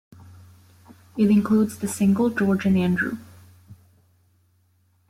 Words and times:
It 1.15 1.29
includes 1.29 1.77
the 1.77 1.87
single 1.87 2.31
"George 2.31 2.65
and 2.65 2.75
Andrew". 2.75 3.19